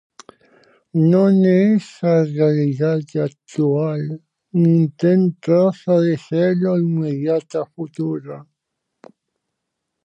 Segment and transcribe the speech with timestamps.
[1.11, 4.01] Non é esa a realidade actual
[4.61, 8.37] nin ten traza de selo a inmediata futura.